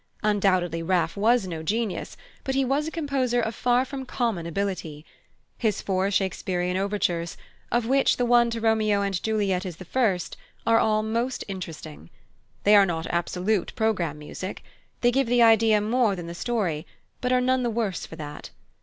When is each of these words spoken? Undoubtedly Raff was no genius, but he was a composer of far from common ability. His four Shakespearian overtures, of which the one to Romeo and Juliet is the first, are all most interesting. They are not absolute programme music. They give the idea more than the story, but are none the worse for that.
Undoubtedly 0.23 0.81
Raff 0.81 1.15
was 1.15 1.45
no 1.45 1.61
genius, 1.61 2.17
but 2.43 2.55
he 2.55 2.65
was 2.65 2.87
a 2.87 2.89
composer 2.89 3.39
of 3.39 3.53
far 3.53 3.85
from 3.85 4.03
common 4.03 4.47
ability. 4.47 5.05
His 5.59 5.79
four 5.79 6.09
Shakespearian 6.09 6.75
overtures, 6.75 7.37
of 7.71 7.85
which 7.85 8.17
the 8.17 8.25
one 8.25 8.49
to 8.49 8.59
Romeo 8.59 9.03
and 9.03 9.21
Juliet 9.21 9.63
is 9.63 9.75
the 9.77 9.85
first, 9.85 10.37
are 10.65 10.79
all 10.79 11.03
most 11.03 11.43
interesting. 11.47 12.09
They 12.63 12.75
are 12.75 12.85
not 12.87 13.05
absolute 13.13 13.75
programme 13.75 14.17
music. 14.17 14.63
They 15.01 15.11
give 15.11 15.27
the 15.27 15.43
idea 15.43 15.79
more 15.81 16.15
than 16.15 16.25
the 16.25 16.33
story, 16.33 16.87
but 17.21 17.31
are 17.31 17.39
none 17.39 17.61
the 17.61 17.69
worse 17.69 18.03
for 18.03 18.15
that. 18.15 18.49